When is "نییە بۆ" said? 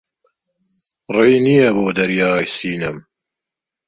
1.45-1.85